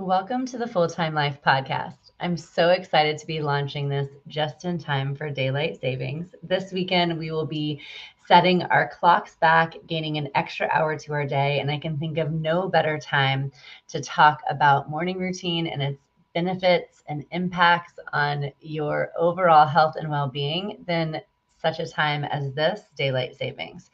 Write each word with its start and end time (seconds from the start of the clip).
Welcome 0.00 0.46
to 0.46 0.56
the 0.56 0.66
Full 0.66 0.88
Time 0.88 1.12
Life 1.12 1.42
podcast. 1.46 2.12
I'm 2.20 2.34
so 2.34 2.70
excited 2.70 3.18
to 3.18 3.26
be 3.26 3.42
launching 3.42 3.86
this 3.86 4.08
just 4.28 4.64
in 4.64 4.78
time 4.78 5.14
for 5.14 5.28
daylight 5.28 5.78
savings. 5.78 6.34
This 6.42 6.72
weekend, 6.72 7.18
we 7.18 7.30
will 7.30 7.44
be 7.44 7.82
setting 8.26 8.62
our 8.62 8.88
clocks 8.88 9.36
back, 9.36 9.74
gaining 9.86 10.16
an 10.16 10.30
extra 10.34 10.70
hour 10.72 10.96
to 10.96 11.12
our 11.12 11.26
day. 11.26 11.60
And 11.60 11.70
I 11.70 11.76
can 11.76 11.98
think 11.98 12.16
of 12.16 12.32
no 12.32 12.66
better 12.66 12.98
time 12.98 13.52
to 13.88 14.00
talk 14.00 14.40
about 14.48 14.88
morning 14.88 15.18
routine 15.18 15.66
and 15.66 15.82
its 15.82 16.00
benefits 16.34 17.04
and 17.06 17.26
impacts 17.32 17.92
on 18.14 18.52
your 18.62 19.10
overall 19.18 19.66
health 19.66 19.96
and 19.96 20.08
well 20.08 20.28
being 20.28 20.82
than 20.86 21.20
such 21.60 21.78
a 21.78 21.86
time 21.86 22.24
as 22.24 22.54
this 22.54 22.80
daylight 22.96 23.36
savings. 23.36 23.90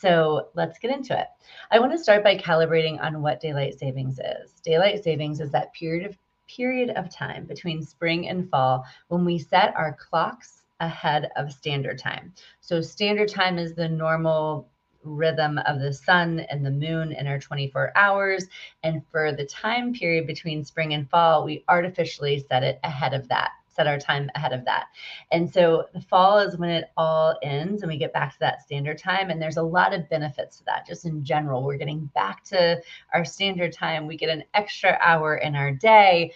So 0.00 0.48
let's 0.54 0.78
get 0.78 0.90
into 0.90 1.18
it. 1.18 1.26
I 1.70 1.78
want 1.78 1.92
to 1.92 1.98
start 1.98 2.24
by 2.24 2.36
calibrating 2.36 2.98
on 3.02 3.20
what 3.20 3.38
daylight 3.38 3.78
savings 3.78 4.18
is. 4.18 4.52
Daylight 4.64 5.04
savings 5.04 5.40
is 5.40 5.50
that 5.50 5.74
period 5.74 6.06
of 6.06 6.16
period 6.48 6.90
of 6.96 7.14
time 7.14 7.44
between 7.44 7.82
spring 7.82 8.28
and 8.28 8.48
fall 8.48 8.84
when 9.08 9.26
we 9.26 9.38
set 9.38 9.76
our 9.76 9.92
clocks 9.92 10.62
ahead 10.80 11.30
of 11.36 11.52
standard 11.52 11.98
time. 11.98 12.32
So 12.62 12.80
standard 12.80 13.28
time 13.28 13.58
is 13.58 13.74
the 13.74 13.88
normal 13.88 14.70
rhythm 15.04 15.58
of 15.58 15.80
the 15.80 15.92
sun 15.92 16.40
and 16.50 16.64
the 16.64 16.70
moon 16.70 17.12
in 17.12 17.26
our 17.26 17.38
24 17.38 17.92
hours. 17.94 18.46
And 18.82 19.02
for 19.12 19.32
the 19.32 19.44
time 19.44 19.92
period 19.92 20.26
between 20.26 20.64
spring 20.64 20.94
and 20.94 21.08
fall, 21.10 21.44
we 21.44 21.62
artificially 21.68 22.44
set 22.48 22.62
it 22.62 22.80
ahead 22.84 23.12
of 23.12 23.28
that 23.28 23.50
set 23.70 23.86
our 23.86 23.98
time 23.98 24.30
ahead 24.34 24.52
of 24.52 24.64
that. 24.64 24.86
And 25.30 25.52
so 25.52 25.86
the 25.94 26.00
fall 26.00 26.38
is 26.38 26.58
when 26.58 26.70
it 26.70 26.86
all 26.96 27.36
ends 27.42 27.82
and 27.82 27.90
we 27.90 27.96
get 27.96 28.12
back 28.12 28.32
to 28.32 28.40
that 28.40 28.62
standard 28.62 28.98
time. 28.98 29.30
And 29.30 29.40
there's 29.40 29.56
a 29.56 29.62
lot 29.62 29.94
of 29.94 30.08
benefits 30.08 30.58
to 30.58 30.64
that. 30.64 30.86
Just 30.86 31.04
in 31.04 31.24
general, 31.24 31.64
we're 31.64 31.76
getting 31.76 32.10
back 32.14 32.44
to 32.44 32.80
our 33.14 33.24
standard 33.24 33.72
time. 33.72 34.06
We 34.06 34.16
get 34.16 34.28
an 34.28 34.44
extra 34.54 34.98
hour 35.00 35.36
in 35.36 35.54
our 35.54 35.72
day. 35.72 36.32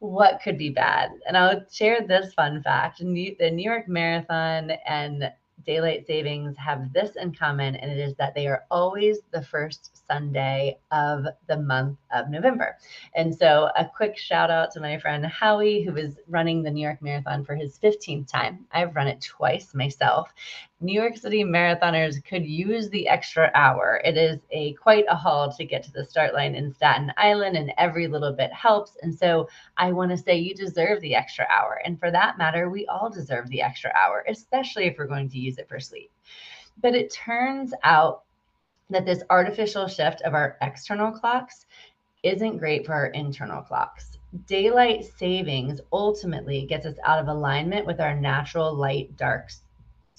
What 0.00 0.40
could 0.42 0.56
be 0.56 0.70
bad? 0.70 1.10
And 1.26 1.36
I'll 1.36 1.64
share 1.70 2.06
this 2.06 2.32
fun 2.34 2.62
fact. 2.62 3.00
The 3.00 3.04
New 3.04 3.64
York 3.64 3.88
Marathon 3.88 4.70
and 4.86 5.32
daylight 5.68 6.06
savings 6.06 6.56
have 6.56 6.90
this 6.94 7.16
in 7.16 7.34
common, 7.34 7.76
and 7.76 7.92
it 7.92 7.98
is 7.98 8.14
that 8.14 8.34
they 8.34 8.46
are 8.46 8.64
always 8.70 9.18
the 9.32 9.42
first 9.42 10.00
Sunday 10.06 10.78
of 10.90 11.26
the 11.46 11.58
month 11.58 11.98
of 12.10 12.30
November. 12.30 12.78
And 13.14 13.34
so, 13.34 13.68
a 13.76 13.84
quick 13.84 14.16
shout 14.16 14.50
out 14.50 14.70
to 14.72 14.80
my 14.80 14.98
friend 14.98 15.26
Howie, 15.26 15.82
who 15.82 15.94
is 15.96 16.16
running 16.26 16.62
the 16.62 16.70
New 16.70 16.80
York 16.80 17.02
Marathon 17.02 17.44
for 17.44 17.54
his 17.54 17.78
15th 17.78 18.26
time. 18.32 18.64
I've 18.72 18.96
run 18.96 19.08
it 19.08 19.20
twice 19.20 19.74
myself. 19.74 20.32
New 20.80 20.92
York 20.92 21.16
City 21.16 21.42
marathoners 21.42 22.24
could 22.24 22.46
use 22.46 22.88
the 22.88 23.08
extra 23.08 23.50
hour. 23.56 24.00
It 24.04 24.16
is 24.16 24.38
a 24.52 24.74
quite 24.74 25.06
a 25.08 25.16
haul 25.16 25.52
to 25.52 25.64
get 25.64 25.82
to 25.82 25.92
the 25.92 26.04
start 26.04 26.34
line 26.34 26.54
in 26.54 26.72
Staten 26.72 27.12
Island, 27.16 27.56
and 27.56 27.72
every 27.78 28.06
little 28.06 28.32
bit 28.32 28.52
helps. 28.52 28.96
And 29.02 29.12
so 29.12 29.48
I 29.76 29.90
want 29.90 30.12
to 30.12 30.16
say 30.16 30.36
you 30.36 30.54
deserve 30.54 31.00
the 31.00 31.16
extra 31.16 31.48
hour. 31.50 31.82
And 31.84 31.98
for 31.98 32.12
that 32.12 32.38
matter, 32.38 32.70
we 32.70 32.86
all 32.86 33.10
deserve 33.10 33.48
the 33.48 33.60
extra 33.60 33.90
hour, 33.92 34.24
especially 34.28 34.84
if 34.84 34.96
we're 34.96 35.08
going 35.08 35.28
to 35.30 35.38
use 35.40 35.58
it 35.58 35.68
for 35.68 35.80
sleep. 35.80 36.12
But 36.80 36.94
it 36.94 37.12
turns 37.12 37.74
out 37.82 38.22
that 38.88 39.04
this 39.04 39.24
artificial 39.30 39.88
shift 39.88 40.22
of 40.22 40.32
our 40.32 40.58
external 40.62 41.10
clocks 41.10 41.66
isn't 42.22 42.58
great 42.58 42.86
for 42.86 42.92
our 42.92 43.06
internal 43.06 43.62
clocks. 43.62 44.16
Daylight 44.46 45.06
savings 45.18 45.80
ultimately 45.92 46.66
gets 46.66 46.86
us 46.86 46.98
out 47.04 47.18
of 47.18 47.26
alignment 47.26 47.84
with 47.84 48.00
our 48.00 48.14
natural 48.14 48.72
light 48.72 49.16
dark 49.16 49.50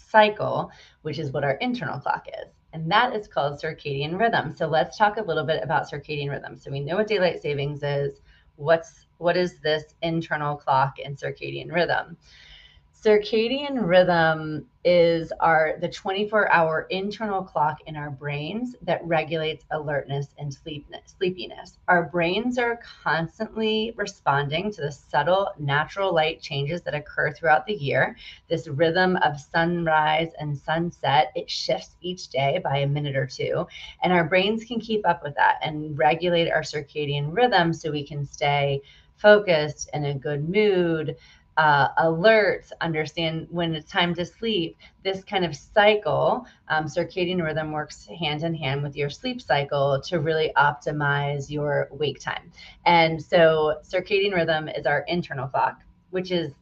cycle, 0.09 0.71
which 1.01 1.19
is 1.19 1.31
what 1.31 1.43
our 1.43 1.53
internal 1.53 1.99
clock 1.99 2.27
is. 2.41 2.49
And 2.73 2.91
that 2.91 3.15
is 3.15 3.27
called 3.27 3.59
circadian 3.59 4.19
rhythm. 4.19 4.53
So 4.55 4.67
let's 4.67 4.97
talk 4.97 5.17
a 5.17 5.21
little 5.23 5.43
bit 5.43 5.63
about 5.63 5.89
circadian 5.89 6.29
rhythm. 6.29 6.57
So 6.57 6.71
we 6.71 6.79
know 6.79 6.97
what 6.97 7.07
daylight 7.07 7.41
savings 7.41 7.81
is. 7.83 8.21
What's 8.55 9.07
what 9.17 9.35
is 9.35 9.59
this 9.59 9.95
internal 10.01 10.55
clock 10.55 10.95
and 11.03 11.17
circadian 11.17 11.71
rhythm? 11.71 12.17
Circadian 13.01 13.87
rhythm 13.87 14.65
is 14.83 15.31
our 15.39 15.75
the 15.79 15.87
24 15.87 16.51
hour 16.51 16.85
internal 16.89 17.41
clock 17.41 17.77
in 17.85 17.95
our 17.95 18.09
brains 18.09 18.75
that 18.81 19.05
regulates 19.05 19.63
alertness 19.71 20.27
and 20.37 20.53
sleepiness 20.53 21.15
sleepiness. 21.17 21.77
Our 21.87 22.03
brains 22.03 22.57
are 22.57 22.79
constantly 23.03 23.93
responding 23.95 24.71
to 24.73 24.81
the 24.81 24.91
subtle 24.91 25.49
natural 25.57 26.13
light 26.13 26.41
changes 26.41 26.81
that 26.81 26.93
occur 26.93 27.31
throughout 27.31 27.65
the 27.65 27.73
year. 27.73 28.17
This 28.49 28.67
rhythm 28.67 29.15
of 29.17 29.39
sunrise 29.39 30.31
and 30.39 30.57
sunset 30.57 31.31
it 31.35 31.49
shifts 31.49 31.95
each 32.01 32.27
day 32.27 32.59
by 32.61 32.79
a 32.79 32.87
minute 32.87 33.15
or 33.15 33.27
two 33.27 33.65
and 34.03 34.11
our 34.11 34.25
brains 34.25 34.65
can 34.65 34.79
keep 34.79 35.07
up 35.07 35.23
with 35.23 35.35
that 35.35 35.59
and 35.61 35.97
regulate 35.97 36.51
our 36.51 36.61
circadian 36.63 37.33
rhythm 37.33 37.71
so 37.71 37.91
we 37.91 38.05
can 38.05 38.25
stay 38.25 38.81
focused 39.19 39.89
and 39.93 40.05
in 40.05 40.15
a 40.15 40.19
good 40.19 40.49
mood 40.49 41.15
uh, 41.59 41.89
alert, 41.97 42.71
understand 42.79 43.45
when 43.51 43.75
it's 43.75 43.91
time 43.91 44.15
to 44.15 44.25
sleep. 44.25 44.77
This 45.03 45.25
kind 45.25 45.43
of 45.43 45.53
cycle, 45.53 46.45
um, 46.69 46.85
circadian 46.85 47.43
rhythm 47.43 47.73
works 47.73 48.07
hand 48.17 48.43
in 48.43 48.55
hand 48.55 48.81
with 48.81 48.95
your 48.95 49.09
sleep 49.09 49.41
cycle 49.41 50.01
to 50.05 50.21
really 50.21 50.53
optimize 50.55 51.49
your 51.49 51.89
wake 51.91 52.21
time. 52.21 52.49
And 52.85 53.21
so, 53.21 53.81
circadian 53.83 54.33
rhythm 54.33 54.69
is 54.69 54.85
our 54.85 55.01
internal 55.09 55.49
clock, 55.49 55.81
which 56.11 56.31
is 56.31 56.53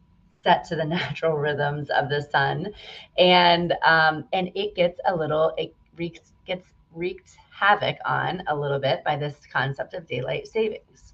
set 0.44 0.63
to 0.69 0.75
the 0.75 0.85
natural 0.97 1.38
rhythms 1.38 1.91
of 1.91 2.09
the 2.09 2.24
sun, 2.31 2.74
and 3.19 3.75
um, 3.85 4.25
and 4.34 4.50
it 4.56 4.74
gets 4.75 5.00
a 5.06 5.16
little 5.16 5.53
it 5.59 5.75
wreaks 5.96 6.34
gets 6.47 6.66
wreaked 6.91 7.38
havoc 7.52 7.97
on 8.03 8.41
a 8.47 8.56
little 8.56 8.79
bit 8.79 9.03
by 9.03 9.16
this 9.16 9.35
concept 9.53 9.94
of 9.94 10.08
daylight 10.08 10.47
savings 10.47 11.06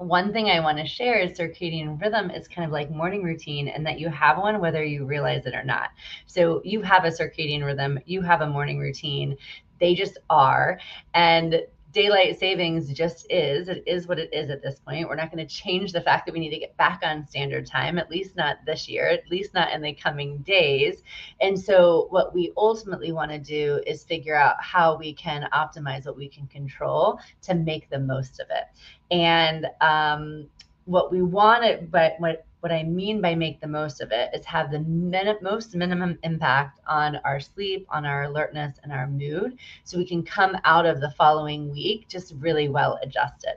one 0.00 0.32
thing 0.32 0.48
I 0.48 0.60
want 0.60 0.78
to 0.78 0.86
share 0.86 1.18
is 1.18 1.38
circadian 1.38 2.00
rhythm 2.00 2.30
is 2.30 2.48
kind 2.48 2.64
of 2.64 2.72
like 2.72 2.90
morning 2.90 3.22
routine 3.22 3.68
and 3.68 3.84
that 3.84 4.00
you 4.00 4.08
have 4.08 4.38
one 4.38 4.58
whether 4.58 4.82
you 4.82 5.04
realize 5.04 5.44
it 5.44 5.54
or 5.54 5.62
not. 5.62 5.90
So 6.26 6.62
you 6.64 6.80
have 6.80 7.04
a 7.04 7.08
circadian 7.08 7.64
rhythm, 7.64 7.98
you 8.06 8.22
have 8.22 8.40
a 8.40 8.46
morning 8.46 8.78
routine. 8.78 9.36
They 9.78 9.94
just 9.94 10.16
are. 10.30 10.80
And 11.12 11.62
daylight 11.92 12.38
savings 12.38 12.92
just 12.92 13.26
is 13.30 13.68
it 13.68 13.82
is 13.86 14.06
what 14.06 14.18
it 14.18 14.32
is 14.32 14.50
at 14.50 14.62
this 14.62 14.78
point. 14.80 15.08
We're 15.08 15.16
not 15.16 15.32
going 15.32 15.46
to 15.46 15.54
change 15.54 15.92
the 15.92 16.00
fact 16.00 16.26
that 16.26 16.32
we 16.32 16.40
need 16.40 16.50
to 16.50 16.58
get 16.58 16.76
back 16.76 17.00
on 17.04 17.26
standard 17.26 17.66
time 17.66 17.98
at 17.98 18.10
least 18.10 18.36
not 18.36 18.58
this 18.66 18.88
year 18.88 19.08
at 19.08 19.28
least 19.30 19.54
not 19.54 19.72
in 19.72 19.82
the 19.82 19.92
coming 19.92 20.38
days. 20.38 21.02
And 21.40 21.58
so 21.58 22.06
what 22.10 22.34
we 22.34 22.52
ultimately 22.56 23.12
want 23.12 23.30
to 23.30 23.38
do 23.38 23.80
is 23.86 24.04
figure 24.04 24.36
out 24.36 24.56
how 24.60 24.96
we 24.96 25.12
can 25.12 25.48
optimize 25.52 26.06
what 26.06 26.16
we 26.16 26.28
can 26.28 26.46
control 26.46 27.18
to 27.42 27.54
make 27.54 27.88
the 27.90 27.98
most 27.98 28.40
of 28.40 28.46
it. 28.50 28.64
And 29.10 29.66
um, 29.80 30.46
what 30.84 31.12
we 31.12 31.22
want 31.22 31.64
it 31.64 31.90
but 31.90 32.14
what 32.18 32.44
what 32.60 32.72
I 32.72 32.82
mean 32.82 33.20
by 33.20 33.34
make 33.34 33.60
the 33.60 33.66
most 33.66 34.00
of 34.00 34.12
it 34.12 34.30
is 34.34 34.44
have 34.46 34.70
the 34.70 34.80
min- 34.80 35.36
most 35.42 35.74
minimum 35.74 36.18
impact 36.22 36.80
on 36.86 37.16
our 37.24 37.40
sleep, 37.40 37.86
on 37.90 38.04
our 38.06 38.24
alertness, 38.24 38.78
and 38.82 38.92
our 38.92 39.06
mood, 39.06 39.58
so 39.84 39.98
we 39.98 40.04
can 40.04 40.22
come 40.22 40.56
out 40.64 40.86
of 40.86 41.00
the 41.00 41.10
following 41.12 41.70
week 41.70 42.06
just 42.08 42.34
really 42.38 42.68
well 42.68 42.98
adjusted. 43.02 43.54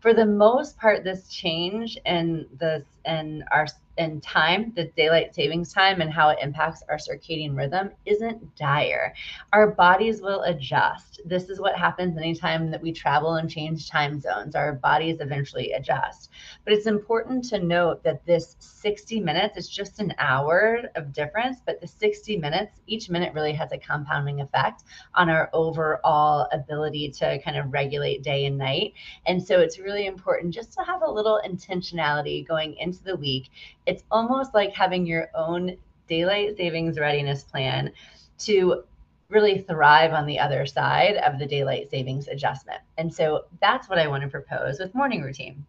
For 0.00 0.14
the 0.14 0.26
most 0.26 0.76
part, 0.76 1.02
this 1.02 1.28
change 1.28 1.98
and 2.04 2.46
this 2.58 2.84
and 3.04 3.44
our 3.50 3.66
and 3.98 4.22
time, 4.22 4.72
the 4.74 4.84
daylight 4.96 5.34
savings 5.34 5.72
time, 5.72 6.00
and 6.00 6.12
how 6.12 6.28
it 6.30 6.38
impacts 6.40 6.82
our 6.88 6.96
circadian 6.96 7.56
rhythm 7.56 7.90
isn't 8.06 8.56
dire. 8.56 9.14
Our 9.52 9.70
bodies 9.72 10.20
will 10.20 10.42
adjust. 10.42 11.20
This 11.24 11.48
is 11.48 11.60
what 11.60 11.76
happens 11.76 12.16
anytime 12.16 12.70
that 12.70 12.82
we 12.82 12.92
travel 12.92 13.34
and 13.34 13.48
change 13.50 13.88
time 13.88 14.20
zones. 14.20 14.54
Our 14.54 14.74
bodies 14.74 15.20
eventually 15.20 15.72
adjust. 15.72 16.30
But 16.64 16.74
it's 16.74 16.86
important 16.86 17.44
to 17.50 17.58
note 17.58 18.02
that 18.04 18.24
this 18.26 18.56
60 18.58 19.20
minutes 19.20 19.56
is 19.56 19.68
just 19.68 20.00
an 20.00 20.14
hour 20.18 20.82
of 20.96 21.12
difference, 21.12 21.58
but 21.64 21.80
the 21.80 21.86
60 21.86 22.36
minutes, 22.36 22.80
each 22.86 23.08
minute 23.08 23.32
really 23.32 23.52
has 23.52 23.72
a 23.72 23.78
compounding 23.78 24.40
effect 24.40 24.84
on 25.14 25.30
our 25.30 25.50
overall 25.52 26.48
ability 26.52 27.10
to 27.10 27.40
kind 27.42 27.56
of 27.56 27.72
regulate 27.72 28.22
day 28.22 28.46
and 28.46 28.58
night. 28.58 28.92
And 29.26 29.42
so 29.42 29.60
it's 29.60 29.78
really 29.78 30.06
important 30.06 30.52
just 30.52 30.72
to 30.74 30.82
have 30.84 31.02
a 31.02 31.10
little 31.10 31.40
intentionality 31.46 32.46
going 32.46 32.74
into 32.74 33.02
the 33.02 33.16
week 33.16 33.50
it's 33.86 34.04
almost 34.10 34.54
like 34.54 34.72
having 34.72 35.06
your 35.06 35.28
own 35.34 35.76
daylight 36.06 36.56
savings 36.56 36.98
readiness 36.98 37.44
plan 37.44 37.92
to 38.38 38.82
really 39.28 39.58
thrive 39.58 40.12
on 40.12 40.26
the 40.26 40.38
other 40.38 40.66
side 40.66 41.16
of 41.16 41.38
the 41.38 41.46
daylight 41.46 41.90
savings 41.90 42.28
adjustment. 42.28 42.80
And 42.98 43.12
so 43.12 43.46
that's 43.60 43.88
what 43.88 43.98
I 43.98 44.06
want 44.06 44.22
to 44.22 44.28
propose 44.28 44.78
with 44.78 44.94
morning 44.94 45.22
routine. 45.22 45.64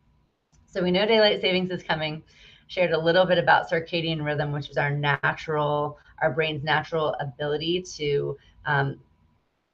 So 0.67 0.83
we 0.83 0.91
know 0.91 1.05
daylight 1.05 1.41
savings 1.41 1.71
is 1.71 1.83
coming. 1.83 2.21
Shared 2.67 2.91
a 2.91 2.99
little 2.99 3.25
bit 3.25 3.37
about 3.37 3.69
circadian 3.69 4.25
rhythm, 4.25 4.51
which 4.51 4.69
is 4.69 4.77
our 4.77 4.91
natural, 4.91 5.99
our 6.21 6.31
brain's 6.31 6.63
natural 6.63 7.15
ability 7.19 7.81
to 7.95 8.37
um, 8.65 8.99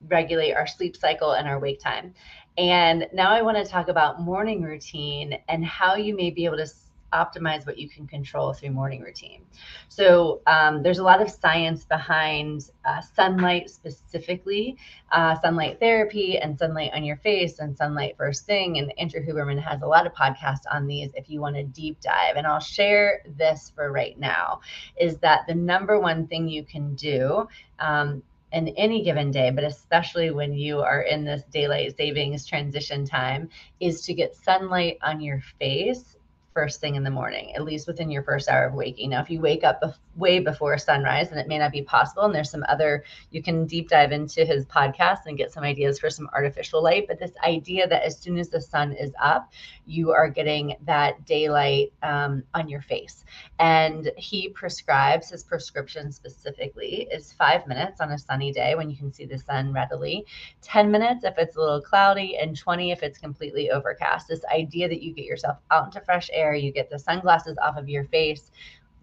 regulate 0.07 0.53
our 0.53 0.67
sleep 0.67 0.95
cycle 0.95 1.31
and 1.33 1.47
our 1.47 1.59
wake 1.59 1.79
time. 1.79 2.13
And 2.57 3.07
now 3.13 3.31
I 3.31 3.41
want 3.41 3.57
to 3.57 3.63
talk 3.63 3.87
about 3.87 4.21
morning 4.21 4.61
routine 4.61 5.37
and 5.47 5.65
how 5.65 5.95
you 5.95 6.15
may 6.15 6.31
be 6.31 6.45
able 6.45 6.57
to 6.57 6.67
optimize 7.13 7.65
what 7.65 7.77
you 7.77 7.89
can 7.89 8.07
control 8.07 8.53
through 8.53 8.71
morning 8.71 9.01
routine. 9.01 9.43
So 9.89 10.41
um, 10.47 10.83
there's 10.83 10.99
a 10.99 11.03
lot 11.03 11.21
of 11.21 11.29
science 11.29 11.85
behind 11.85 12.69
uh, 12.85 13.01
sunlight 13.01 13.69
specifically, 13.69 14.77
uh, 15.11 15.39
sunlight 15.39 15.79
therapy 15.79 16.37
and 16.37 16.57
sunlight 16.57 16.91
on 16.93 17.03
your 17.03 17.17
face 17.17 17.59
and 17.59 17.75
sunlight 17.75 18.15
first 18.17 18.45
thing. 18.45 18.77
And 18.77 18.93
Andrew 18.97 19.25
Huberman 19.25 19.61
has 19.61 19.81
a 19.81 19.87
lot 19.87 20.07
of 20.07 20.13
podcasts 20.13 20.63
on 20.71 20.87
these 20.87 21.11
if 21.15 21.29
you 21.29 21.41
want 21.41 21.55
to 21.55 21.63
deep 21.63 21.99
dive. 22.01 22.35
And 22.35 22.47
I'll 22.47 22.59
share 22.59 23.23
this 23.37 23.71
for 23.75 23.91
right 23.91 24.17
now 24.17 24.61
is 24.99 25.17
that 25.17 25.45
the 25.47 25.55
number 25.55 25.99
one 25.99 26.27
thing 26.27 26.47
you 26.47 26.63
can 26.63 26.95
do 26.95 27.47
um, 27.79 28.23
in 28.51 28.69
any 28.69 29.03
given 29.03 29.31
day, 29.31 29.49
but 29.49 29.63
especially 29.63 30.31
when 30.31 30.53
you 30.53 30.79
are 30.79 31.01
in 31.01 31.23
this 31.23 31.43
daylight 31.51 31.95
savings 31.95 32.45
transition 32.45 33.05
time, 33.05 33.49
is 33.79 34.01
to 34.01 34.13
get 34.13 34.35
sunlight 34.35 34.97
on 35.01 35.21
your 35.21 35.41
face 35.59 36.17
first 36.53 36.81
thing 36.81 36.95
in 36.95 37.03
the 37.03 37.09
morning, 37.09 37.55
at 37.55 37.63
least 37.63 37.87
within 37.87 38.11
your 38.11 38.23
first 38.23 38.49
hour 38.49 38.65
of 38.65 38.73
waking. 38.73 39.11
Now, 39.11 39.21
if 39.21 39.29
you 39.29 39.39
wake 39.39 39.63
up 39.63 39.81
way 40.15 40.39
before 40.39 40.77
sunrise, 40.77 41.29
then 41.29 41.39
it 41.39 41.47
may 41.47 41.57
not 41.57 41.71
be 41.71 41.81
possible. 41.81 42.23
And 42.23 42.35
there's 42.35 42.49
some 42.49 42.65
other, 42.67 43.03
you 43.29 43.41
can 43.41 43.65
deep 43.65 43.89
dive 43.89 44.11
into 44.11 44.43
his 44.43 44.65
podcast 44.65 45.19
and 45.25 45.37
get 45.37 45.51
some 45.51 45.63
ideas 45.63 45.99
for 45.99 46.09
some 46.09 46.29
artificial 46.33 46.83
light. 46.83 47.05
But 47.07 47.19
this 47.19 47.31
idea 47.45 47.87
that 47.87 48.03
as 48.03 48.17
soon 48.19 48.37
as 48.37 48.49
the 48.49 48.61
sun 48.61 48.91
is 48.93 49.11
up, 49.21 49.51
you 49.85 50.11
are 50.11 50.29
getting 50.29 50.75
that 50.85 51.25
daylight 51.25 51.93
um, 52.03 52.43
on 52.53 52.67
your 52.67 52.81
face. 52.81 53.23
And 53.59 54.11
he 54.17 54.49
prescribes 54.49 55.29
his 55.29 55.43
prescription 55.43 56.11
specifically 56.11 57.07
is 57.11 57.33
five 57.33 57.65
minutes 57.67 58.01
on 58.01 58.11
a 58.11 58.17
sunny 58.17 58.51
day 58.51 58.75
when 58.75 58.89
you 58.89 58.97
can 58.97 59.13
see 59.13 59.25
the 59.25 59.37
sun 59.37 59.71
readily, 59.71 60.25
10 60.61 60.91
minutes 60.91 61.23
if 61.23 61.37
it's 61.37 61.55
a 61.55 61.59
little 61.59 61.81
cloudy, 61.81 62.37
and 62.37 62.57
20 62.57 62.91
if 62.91 63.03
it's 63.03 63.17
completely 63.17 63.71
overcast. 63.71 64.27
This 64.27 64.43
idea 64.45 64.89
that 64.89 65.01
you 65.01 65.13
get 65.13 65.25
yourself 65.25 65.57
out 65.69 65.85
into 65.85 66.01
fresh 66.01 66.29
air 66.33 66.40
air, 66.41 66.53
you 66.55 66.71
get 66.71 66.89
the 66.89 66.99
sunglasses 66.99 67.57
off 67.61 67.77
of 67.77 67.87
your 67.87 68.05
face 68.05 68.51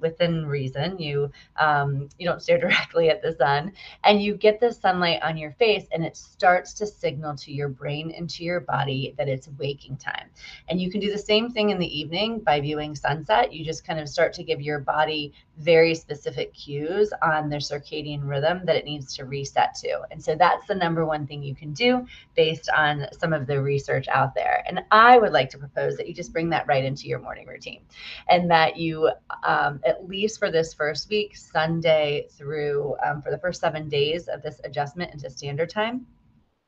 within 0.00 0.46
reason 0.46 0.98
you 0.98 1.30
um, 1.56 2.08
you 2.18 2.26
don't 2.26 2.42
stare 2.42 2.58
directly 2.68 3.10
at 3.10 3.22
the 3.22 3.34
sun 3.36 3.72
and 4.04 4.22
you 4.22 4.34
get 4.34 4.60
the 4.60 4.72
sunlight 4.72 5.20
on 5.22 5.36
your 5.36 5.52
face 5.52 5.86
and 5.92 6.04
it 6.04 6.16
starts 6.16 6.72
to 6.74 6.86
signal 6.86 7.34
to 7.36 7.52
your 7.52 7.68
brain 7.68 8.12
and 8.16 8.28
to 8.30 8.44
your 8.44 8.60
body 8.60 9.14
that 9.18 9.28
it's 9.28 9.48
waking 9.58 9.96
time 9.96 10.28
and 10.68 10.80
you 10.80 10.90
can 10.90 11.00
do 11.00 11.10
the 11.10 11.18
same 11.18 11.50
thing 11.50 11.70
in 11.70 11.78
the 11.78 11.98
evening 11.98 12.38
by 12.40 12.60
viewing 12.60 12.94
sunset 12.94 13.52
you 13.52 13.64
just 13.64 13.86
kind 13.86 14.00
of 14.00 14.08
start 14.08 14.32
to 14.32 14.42
give 14.42 14.60
your 14.60 14.78
body 14.78 15.32
very 15.58 15.94
specific 15.94 16.54
cues 16.54 17.12
on 17.22 17.48
their 17.48 17.58
circadian 17.58 18.26
rhythm 18.26 18.60
that 18.64 18.76
it 18.76 18.84
needs 18.84 19.14
to 19.16 19.24
reset 19.24 19.74
to. 19.74 20.00
And 20.10 20.22
so 20.22 20.34
that's 20.36 20.66
the 20.66 20.74
number 20.74 21.04
one 21.04 21.26
thing 21.26 21.42
you 21.42 21.54
can 21.54 21.72
do 21.72 22.06
based 22.34 22.68
on 22.76 23.06
some 23.18 23.32
of 23.32 23.46
the 23.46 23.60
research 23.60 24.06
out 24.08 24.34
there. 24.34 24.62
And 24.68 24.80
I 24.90 25.18
would 25.18 25.32
like 25.32 25.50
to 25.50 25.58
propose 25.58 25.96
that 25.96 26.06
you 26.06 26.14
just 26.14 26.32
bring 26.32 26.48
that 26.50 26.66
right 26.66 26.84
into 26.84 27.08
your 27.08 27.18
morning 27.18 27.46
routine 27.46 27.82
and 28.28 28.50
that 28.50 28.76
you, 28.76 29.10
um, 29.44 29.80
at 29.88 30.08
least 30.08 30.38
for 30.38 30.50
this 30.50 30.74
first 30.74 31.08
week, 31.08 31.36
Sunday 31.36 32.28
through 32.32 32.96
um, 33.04 33.22
for 33.22 33.30
the 33.30 33.38
first 33.38 33.60
seven 33.60 33.88
days 33.88 34.28
of 34.28 34.42
this 34.42 34.60
adjustment 34.64 35.12
into 35.12 35.30
standard 35.30 35.70
time, 35.70 36.06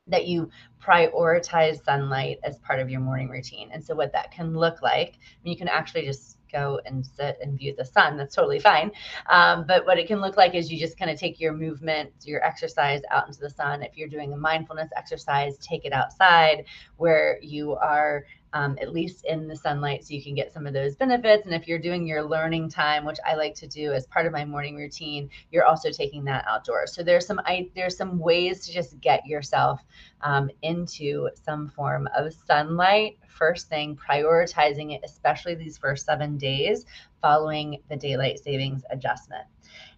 that 0.07 0.27
you 0.27 0.49
prioritize 0.81 1.83
sunlight 1.83 2.39
as 2.43 2.57
part 2.59 2.79
of 2.79 2.89
your 2.89 2.99
morning 2.99 3.29
routine. 3.29 3.69
And 3.71 3.83
so, 3.83 3.95
what 3.95 4.11
that 4.13 4.31
can 4.31 4.53
look 4.53 4.81
like, 4.81 5.13
I 5.15 5.37
mean, 5.43 5.53
you 5.53 5.57
can 5.57 5.67
actually 5.67 6.05
just 6.05 6.37
go 6.51 6.79
and 6.85 7.05
sit 7.05 7.37
and 7.41 7.57
view 7.57 7.73
the 7.77 7.85
sun. 7.85 8.17
That's 8.17 8.35
totally 8.35 8.59
fine. 8.59 8.91
Um, 9.29 9.65
but 9.67 9.85
what 9.85 9.97
it 9.97 10.07
can 10.07 10.19
look 10.19 10.37
like 10.37 10.53
is 10.53 10.71
you 10.71 10.77
just 10.77 10.97
kind 10.97 11.09
of 11.09 11.17
take 11.17 11.39
your 11.39 11.53
movement, 11.53 12.11
your 12.23 12.43
exercise 12.43 13.01
out 13.09 13.27
into 13.27 13.39
the 13.39 13.49
sun. 13.49 13.81
If 13.81 13.97
you're 13.97 14.09
doing 14.09 14.33
a 14.33 14.37
mindfulness 14.37 14.89
exercise, 14.95 15.57
take 15.59 15.85
it 15.85 15.93
outside 15.93 16.65
where 16.97 17.39
you 17.41 17.75
are 17.75 18.25
um, 18.53 18.77
at 18.81 18.93
least 18.93 19.25
in 19.25 19.47
the 19.47 19.55
sunlight 19.55 20.03
so 20.03 20.13
you 20.13 20.21
can 20.21 20.35
get 20.35 20.53
some 20.53 20.67
of 20.67 20.73
those 20.73 20.95
benefits. 20.95 21.45
And 21.45 21.55
if 21.55 21.67
you're 21.67 21.79
doing 21.79 22.05
your 22.05 22.23
learning 22.23 22.69
time, 22.69 23.05
which 23.05 23.19
I 23.25 23.35
like 23.35 23.55
to 23.55 23.67
do 23.67 23.93
as 23.93 24.05
part 24.07 24.25
of 24.25 24.33
my 24.33 24.45
morning 24.45 24.75
routine, 24.75 25.29
you're 25.51 25.65
also 25.65 25.89
taking 25.89 26.23
that 26.25 26.45
outdoors. 26.47 26.93
So 26.93 27.03
there's 27.03 27.25
some 27.25 27.39
I, 27.45 27.69
there's 27.75 27.97
some 27.97 28.19
ways 28.19 28.65
to 28.65 28.73
just 28.73 28.99
get 28.99 29.25
yourself 29.25 29.81
um, 30.21 30.49
into 30.61 31.29
some 31.43 31.69
form 31.69 32.07
of 32.15 32.33
sunlight 32.33 33.17
first 33.41 33.69
thing, 33.69 33.97
prioritizing 33.97 34.93
it, 34.93 35.01
especially 35.03 35.55
these 35.55 35.75
first 35.75 36.05
seven 36.05 36.37
days 36.37 36.85
following 37.21 37.81
the 37.89 37.95
daylight 37.95 38.37
savings 38.37 38.83
adjustment. 38.91 39.45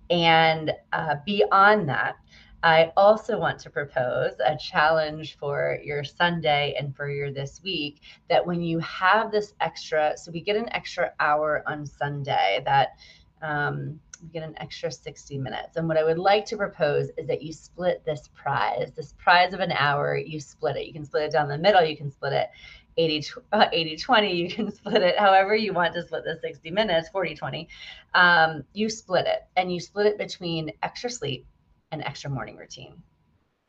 And 0.10 0.72
uh, 0.94 1.16
beyond 1.26 1.90
that, 1.90 2.16
I 2.64 2.94
also 2.96 3.38
want 3.38 3.60
to 3.60 3.70
propose 3.70 4.32
a 4.40 4.56
challenge 4.56 5.38
for 5.38 5.80
your 5.84 6.06
Sunday 6.06 6.76
and 6.80 6.96
for 6.96 7.10
your 7.10 7.30
this 7.30 7.62
week 7.62 8.00
that 8.30 8.46
when 8.46 8.62
you 8.62 8.80
have 8.80 9.32
this 9.32 9.54
extra, 9.60 10.14
so 10.16 10.32
we 10.32 10.40
get 10.40 10.56
an 10.56 10.70
extra 10.72 11.12
hour 11.20 11.62
on 11.68 11.86
Sunday 11.86 12.62
that 12.66 12.92
um, 13.42 14.00
we 14.22 14.30
get 14.30 14.44
an 14.44 14.56
extra 14.62 14.90
60 14.90 15.38
minutes. 15.40 15.76
And 15.76 15.90
what 15.90 15.98
I 15.98 16.06
would 16.06 16.18
like 16.18 16.46
to 16.46 16.58
propose 16.58 17.10
is 17.18 17.28
that 17.28 17.42
you 17.42 17.52
split 17.52 18.02
this 18.06 18.30
prize, 18.34 18.94
this 18.96 19.14
prize 19.18 19.54
of 19.54 19.60
an 19.60 19.74
hour, 19.74 20.16
you 20.16 20.40
split 20.40 20.78
it. 20.78 20.88
You 20.88 20.94
can 20.94 21.04
split 21.04 21.24
it 21.24 21.32
down 21.34 21.50
the 21.50 21.58
middle, 21.58 21.84
you 21.84 21.98
can 21.98 22.10
split 22.10 22.32
it 22.32 22.50
80, 22.96 23.26
uh, 23.52 23.66
80 23.74 23.98
20 23.98 24.34
you 24.36 24.50
can 24.50 24.72
split 24.76 25.02
it 25.02 25.18
however 25.18 25.56
you 25.56 25.74
want 25.74 25.96
to 25.96 26.04
split 26.04 26.24
the 26.26 26.38
60 26.40 26.70
minutes 26.70 27.10
40 27.10 27.34
20 27.34 27.68
um, 28.14 28.64
you 28.74 28.88
split 28.88 29.26
it 29.26 29.48
and 29.56 29.74
you 29.74 29.80
split 29.80 30.06
it 30.06 30.20
between 30.20 30.72
extra 30.84 31.10
sleep 31.10 31.48
and 31.94 32.04
extra 32.04 32.30
morning 32.30 32.58
routine. 32.58 33.02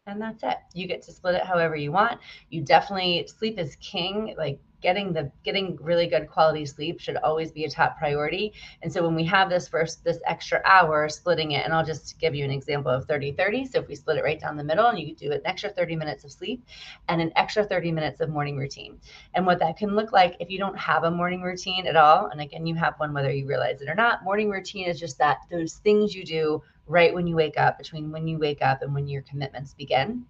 And 0.06 0.20
that's 0.20 0.42
it. 0.42 0.56
You 0.74 0.86
get 0.86 1.02
to 1.02 1.12
split 1.12 1.34
it 1.34 1.44
however 1.44 1.76
you 1.76 1.92
want. 1.92 2.20
You 2.50 2.62
definitely 2.62 3.26
sleep 3.26 3.58
is 3.58 3.76
king. 3.76 4.34
Like 4.36 4.58
getting 4.84 5.14
the 5.14 5.32
getting 5.44 5.78
really 5.80 6.06
good 6.06 6.28
quality 6.28 6.66
sleep 6.66 7.00
should 7.00 7.16
always 7.16 7.50
be 7.50 7.64
a 7.64 7.70
top 7.70 7.96
priority. 7.98 8.52
And 8.82 8.92
so 8.92 9.02
when 9.02 9.14
we 9.14 9.24
have 9.24 9.48
this 9.48 9.66
first 9.66 10.04
this 10.04 10.18
extra 10.26 10.60
hour 10.66 11.08
splitting 11.08 11.52
it 11.52 11.64
and 11.64 11.72
i'll 11.72 11.84
just 11.84 12.18
give 12.20 12.34
you 12.34 12.44
an 12.44 12.50
example 12.50 12.92
of 12.92 13.06
30 13.06 13.32
30 13.32 13.64
so 13.64 13.78
if 13.78 13.88
we 13.88 13.94
split 13.94 14.18
it 14.18 14.24
right 14.24 14.38
down 14.38 14.58
the 14.58 14.62
middle 14.62 14.86
and 14.86 14.98
you 14.98 15.14
do 15.14 15.32
an 15.32 15.40
extra 15.46 15.70
30 15.70 15.96
minutes 15.96 16.22
of 16.24 16.30
sleep 16.30 16.62
and 17.08 17.22
an 17.22 17.32
extra 17.34 17.64
30 17.64 17.92
minutes 17.92 18.20
of 18.20 18.28
morning 18.28 18.58
routine. 18.58 19.00
And 19.32 19.46
what 19.46 19.58
that 19.60 19.78
can 19.78 19.96
look 19.96 20.12
like 20.12 20.36
if 20.38 20.50
you 20.50 20.58
don't 20.58 20.78
have 20.78 21.04
a 21.04 21.10
morning 21.10 21.40
routine 21.40 21.86
at 21.86 21.96
all 21.96 22.26
and 22.26 22.42
again 22.42 22.66
you 22.66 22.74
have 22.74 22.94
one 22.98 23.14
whether 23.14 23.32
you 23.32 23.46
realize 23.46 23.80
it 23.80 23.88
or 23.88 23.94
not 23.94 24.22
morning 24.22 24.50
routine 24.50 24.86
is 24.86 25.00
just 25.00 25.16
that 25.16 25.38
those 25.50 25.76
things 25.76 26.14
you 26.14 26.24
do 26.26 26.62
right 26.86 27.14
when 27.14 27.26
you 27.26 27.36
wake 27.36 27.58
up 27.58 27.78
between 27.78 28.10
when 28.10 28.26
you 28.26 28.38
wake 28.38 28.62
up 28.62 28.82
and 28.82 28.94
when 28.94 29.08
your 29.08 29.22
commitments 29.22 29.74
begin 29.74 30.24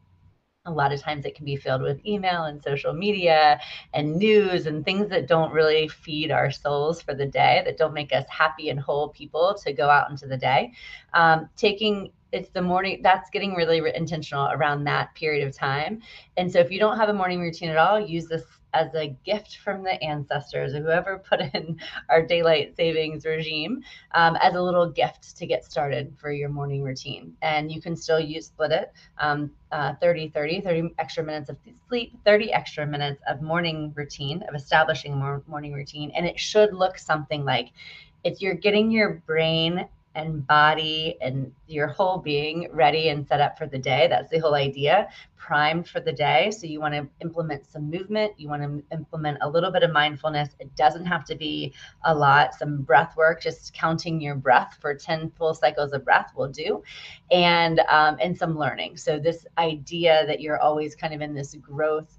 a 0.66 0.72
lot 0.72 0.92
of 0.92 1.00
times 1.00 1.26
it 1.26 1.34
can 1.34 1.44
be 1.44 1.56
filled 1.56 1.82
with 1.82 2.04
email 2.06 2.44
and 2.44 2.62
social 2.62 2.94
media 2.94 3.60
and 3.92 4.16
news 4.16 4.66
and 4.66 4.84
things 4.84 5.10
that 5.10 5.28
don't 5.28 5.52
really 5.52 5.88
feed 5.88 6.30
our 6.30 6.50
souls 6.50 7.02
for 7.02 7.14
the 7.14 7.26
day, 7.26 7.62
that 7.66 7.76
don't 7.76 7.92
make 7.92 8.14
us 8.14 8.24
happy 8.30 8.70
and 8.70 8.80
whole 8.80 9.08
people 9.10 9.54
to 9.62 9.72
go 9.74 9.90
out 9.90 10.10
into 10.10 10.26
the 10.26 10.36
day. 10.36 10.72
Um, 11.12 11.50
taking 11.56 12.12
it's 12.32 12.48
the 12.48 12.62
morning 12.62 13.00
that's 13.02 13.30
getting 13.30 13.54
really 13.54 13.80
intentional 13.94 14.48
around 14.50 14.82
that 14.84 15.14
period 15.14 15.46
of 15.46 15.54
time. 15.54 16.00
And 16.36 16.50
so 16.50 16.58
if 16.58 16.70
you 16.70 16.80
don't 16.80 16.96
have 16.96 17.08
a 17.08 17.14
morning 17.14 17.40
routine 17.40 17.68
at 17.68 17.76
all, 17.76 18.00
use 18.00 18.26
this 18.26 18.42
as 18.74 18.94
a 18.94 19.16
gift 19.24 19.58
from 19.58 19.82
the 19.82 20.02
ancestors, 20.02 20.72
whoever 20.72 21.18
put 21.18 21.40
in 21.40 21.78
our 22.10 22.20
daylight 22.20 22.76
savings 22.76 23.24
regime, 23.24 23.82
um, 24.12 24.36
as 24.42 24.54
a 24.54 24.60
little 24.60 24.90
gift 24.90 25.36
to 25.38 25.46
get 25.46 25.64
started 25.64 26.12
for 26.20 26.32
your 26.32 26.48
morning 26.48 26.82
routine. 26.82 27.34
And 27.40 27.72
you 27.72 27.80
can 27.80 27.96
still 27.96 28.20
use 28.20 28.46
split 28.46 28.72
it 28.72 28.92
um, 29.18 29.50
uh, 29.72 29.94
30, 30.00 30.28
30, 30.28 30.60
30 30.60 30.94
extra 30.98 31.24
minutes 31.24 31.48
of 31.48 31.56
sleep, 31.88 32.18
30 32.26 32.52
extra 32.52 32.86
minutes 32.86 33.22
of 33.28 33.40
morning 33.40 33.92
routine, 33.94 34.42
of 34.48 34.54
establishing 34.54 35.16
morning 35.46 35.72
routine. 35.72 36.12
And 36.14 36.26
it 36.26 36.38
should 36.38 36.74
look 36.74 36.98
something 36.98 37.44
like 37.44 37.70
if 38.24 38.40
you're 38.40 38.54
getting 38.54 38.90
your 38.90 39.22
brain 39.26 39.86
and 40.14 40.46
body 40.46 41.16
and 41.20 41.52
your 41.66 41.88
whole 41.88 42.18
being 42.18 42.68
ready 42.72 43.08
and 43.08 43.26
set 43.26 43.40
up 43.40 43.58
for 43.58 43.66
the 43.66 43.78
day. 43.78 44.06
That's 44.08 44.30
the 44.30 44.38
whole 44.38 44.54
idea, 44.54 45.08
primed 45.36 45.88
for 45.88 46.00
the 46.00 46.12
day. 46.12 46.50
So 46.50 46.66
you 46.66 46.80
want 46.80 46.94
to 46.94 47.08
implement 47.20 47.66
some 47.66 47.90
movement, 47.90 48.32
you 48.38 48.48
want 48.48 48.62
to 48.62 48.82
implement 48.96 49.38
a 49.40 49.48
little 49.48 49.70
bit 49.70 49.82
of 49.82 49.92
mindfulness. 49.92 50.50
It 50.60 50.74
doesn't 50.76 51.06
have 51.06 51.24
to 51.26 51.34
be 51.34 51.72
a 52.04 52.14
lot, 52.14 52.54
some 52.54 52.82
breath 52.82 53.16
work, 53.16 53.42
just 53.42 53.74
counting 53.74 54.20
your 54.20 54.36
breath 54.36 54.78
for 54.80 54.94
10 54.94 55.30
full 55.30 55.54
cycles 55.54 55.92
of 55.92 56.04
breath 56.04 56.32
will 56.36 56.48
do. 56.48 56.82
And 57.30 57.80
um, 57.88 58.16
and 58.20 58.36
some 58.36 58.58
learning. 58.58 58.96
So 58.96 59.18
this 59.18 59.46
idea 59.58 60.24
that 60.26 60.40
you're 60.40 60.60
always 60.60 60.94
kind 60.94 61.14
of 61.14 61.20
in 61.20 61.34
this 61.34 61.54
growth 61.56 62.18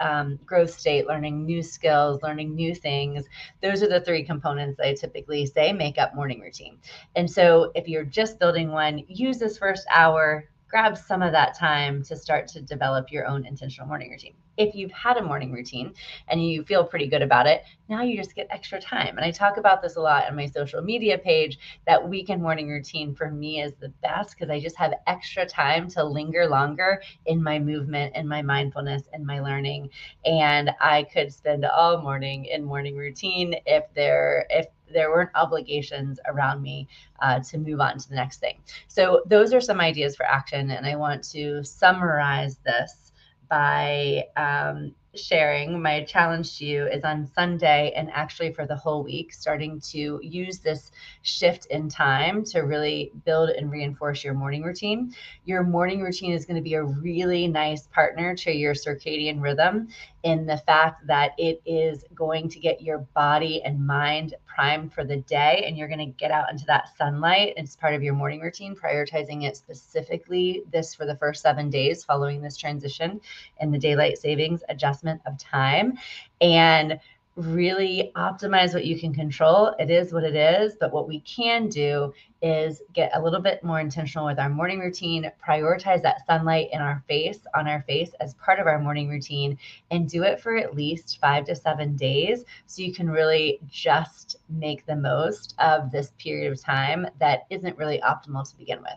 um, 0.00 0.38
growth 0.44 0.70
state, 0.70 1.06
learning 1.06 1.44
new 1.44 1.62
skills, 1.62 2.22
learning 2.22 2.54
new 2.54 2.74
things. 2.74 3.26
Those 3.62 3.82
are 3.82 3.88
the 3.88 4.00
three 4.00 4.24
components 4.24 4.80
I 4.80 4.94
typically 4.94 5.46
say 5.46 5.72
make 5.72 5.98
up 5.98 6.14
morning 6.14 6.40
routine. 6.40 6.78
And 7.16 7.30
so 7.30 7.70
if 7.74 7.88
you're 7.88 8.04
just 8.04 8.38
building 8.38 8.70
one, 8.70 9.04
use 9.08 9.38
this 9.38 9.58
first 9.58 9.86
hour 9.90 10.48
grab 10.74 10.98
some 10.98 11.22
of 11.22 11.30
that 11.30 11.56
time 11.56 12.02
to 12.02 12.16
start 12.16 12.48
to 12.48 12.60
develop 12.60 13.12
your 13.12 13.28
own 13.28 13.46
intentional 13.46 13.86
morning 13.86 14.10
routine. 14.10 14.34
If 14.56 14.74
you've 14.74 14.90
had 14.90 15.16
a 15.16 15.22
morning 15.22 15.52
routine 15.52 15.94
and 16.26 16.44
you 16.44 16.64
feel 16.64 16.84
pretty 16.84 17.06
good 17.06 17.22
about 17.22 17.46
it, 17.46 17.62
now 17.88 18.02
you 18.02 18.16
just 18.16 18.34
get 18.34 18.48
extra 18.50 18.80
time. 18.80 19.16
And 19.16 19.24
I 19.24 19.30
talk 19.30 19.56
about 19.56 19.82
this 19.82 19.94
a 19.94 20.00
lot 20.00 20.26
on 20.28 20.34
my 20.34 20.46
social 20.46 20.82
media 20.82 21.16
page 21.16 21.60
that 21.86 22.08
weekend 22.08 22.42
morning 22.42 22.68
routine 22.68 23.14
for 23.14 23.30
me 23.30 23.62
is 23.62 23.74
the 23.78 23.90
best 24.02 24.34
because 24.36 24.50
I 24.50 24.58
just 24.58 24.76
have 24.76 24.94
extra 25.06 25.46
time 25.46 25.88
to 25.90 26.02
linger 26.02 26.48
longer 26.48 27.00
in 27.26 27.40
my 27.40 27.60
movement 27.60 28.10
and 28.16 28.28
my 28.28 28.42
mindfulness 28.42 29.04
and 29.12 29.24
my 29.24 29.38
learning. 29.38 29.90
And 30.24 30.72
I 30.80 31.04
could 31.04 31.32
spend 31.32 31.64
all 31.64 32.02
morning 32.02 32.46
in 32.46 32.64
morning 32.64 32.96
routine 32.96 33.54
if 33.64 33.84
there 33.94 34.44
if 34.50 34.66
there 34.94 35.10
weren't 35.10 35.30
obligations 35.34 36.18
around 36.26 36.62
me 36.62 36.88
uh, 37.20 37.40
to 37.40 37.58
move 37.58 37.80
on 37.80 37.98
to 37.98 38.08
the 38.08 38.14
next 38.14 38.38
thing. 38.38 38.58
So, 38.88 39.22
those 39.26 39.52
are 39.52 39.60
some 39.60 39.80
ideas 39.80 40.16
for 40.16 40.24
action. 40.24 40.70
And 40.70 40.86
I 40.86 40.96
want 40.96 41.22
to 41.32 41.62
summarize 41.62 42.56
this 42.64 43.12
by 43.50 44.24
um, 44.36 44.94
sharing 45.16 45.80
my 45.80 46.02
challenge 46.04 46.58
to 46.58 46.64
you 46.64 46.86
is 46.86 47.04
on 47.04 47.26
Sunday 47.26 47.92
and 47.96 48.10
actually 48.12 48.52
for 48.52 48.66
the 48.66 48.76
whole 48.76 49.02
week, 49.02 49.32
starting 49.32 49.80
to 49.92 50.18
use 50.22 50.58
this 50.58 50.90
shift 51.22 51.66
in 51.66 51.88
time 51.88 52.44
to 52.44 52.60
really 52.60 53.12
build 53.24 53.50
and 53.50 53.70
reinforce 53.70 54.24
your 54.24 54.34
morning 54.34 54.62
routine. 54.62 55.14
Your 55.44 55.62
morning 55.62 56.02
routine 56.02 56.32
is 56.32 56.44
going 56.44 56.56
to 56.56 56.62
be 56.62 56.74
a 56.74 56.84
really 56.84 57.46
nice 57.46 57.86
partner 57.86 58.34
to 58.36 58.52
your 58.52 58.74
circadian 58.74 59.40
rhythm 59.40 59.88
in 60.24 60.46
the 60.46 60.56
fact 60.56 61.06
that 61.06 61.32
it 61.36 61.60
is 61.66 62.02
going 62.14 62.48
to 62.48 62.58
get 62.58 62.80
your 62.80 62.98
body 63.14 63.62
and 63.62 63.86
mind 63.86 64.34
primed 64.46 64.92
for 64.92 65.04
the 65.04 65.18
day 65.18 65.64
and 65.66 65.76
you're 65.76 65.88
going 65.88 65.98
to 65.98 66.06
get 66.06 66.30
out 66.30 66.50
into 66.50 66.64
that 66.64 66.88
sunlight 66.96 67.52
it's 67.56 67.76
part 67.76 67.92
of 67.92 68.02
your 68.02 68.14
morning 68.14 68.40
routine 68.40 68.74
prioritizing 68.74 69.44
it 69.44 69.56
specifically 69.56 70.62
this 70.72 70.94
for 70.94 71.04
the 71.06 71.16
first 71.16 71.42
seven 71.42 71.68
days 71.68 72.04
following 72.04 72.40
this 72.40 72.56
transition 72.56 73.20
in 73.60 73.70
the 73.70 73.78
daylight 73.78 74.16
savings 74.16 74.62
adjustment 74.68 75.03
of 75.26 75.38
time 75.38 75.98
and 76.40 76.98
really 77.36 78.12
optimize 78.14 78.74
what 78.74 78.84
you 78.84 78.98
can 78.98 79.12
control. 79.12 79.74
It 79.78 79.90
is 79.90 80.12
what 80.12 80.22
it 80.22 80.36
is. 80.36 80.76
But 80.78 80.92
what 80.92 81.08
we 81.08 81.20
can 81.20 81.68
do 81.68 82.12
is 82.42 82.80
get 82.92 83.10
a 83.14 83.20
little 83.20 83.40
bit 83.40 83.64
more 83.64 83.80
intentional 83.80 84.26
with 84.26 84.38
our 84.38 84.48
morning 84.48 84.78
routine, 84.78 85.30
prioritize 85.44 86.02
that 86.02 86.24
sunlight 86.26 86.68
in 86.72 86.80
our 86.80 87.02
face, 87.08 87.40
on 87.56 87.66
our 87.66 87.82
face 87.88 88.10
as 88.20 88.34
part 88.34 88.60
of 88.60 88.66
our 88.66 88.78
morning 88.78 89.08
routine, 89.08 89.58
and 89.90 90.08
do 90.08 90.22
it 90.22 90.40
for 90.40 90.56
at 90.56 90.76
least 90.76 91.18
five 91.20 91.44
to 91.46 91.56
seven 91.56 91.96
days. 91.96 92.44
So 92.66 92.82
you 92.82 92.92
can 92.92 93.10
really 93.10 93.58
just 93.68 94.36
make 94.48 94.86
the 94.86 94.96
most 94.96 95.54
of 95.58 95.90
this 95.90 96.12
period 96.18 96.52
of 96.52 96.60
time 96.62 97.06
that 97.18 97.46
isn't 97.50 97.78
really 97.78 98.00
optimal 98.00 98.48
to 98.48 98.56
begin 98.56 98.80
with. 98.80 98.92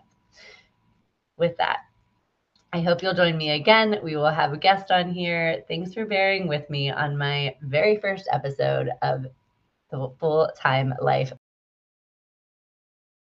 With 1.37 1.57
that, 1.57 1.79
I 2.73 2.81
hope 2.81 3.01
you'll 3.01 3.13
join 3.13 3.37
me 3.37 3.51
again. 3.51 3.99
We 4.03 4.15
will 4.15 4.29
have 4.29 4.53
a 4.53 4.57
guest 4.57 4.91
on 4.91 5.11
here. 5.11 5.63
Thanks 5.67 5.93
for 5.93 6.05
bearing 6.05 6.47
with 6.47 6.69
me 6.69 6.89
on 6.91 7.17
my 7.17 7.55
very 7.61 7.97
first 7.97 8.27
episode 8.31 8.89
of 9.01 9.25
the 9.89 10.09
Full 10.19 10.49
Time 10.57 10.93
Life 11.01 11.31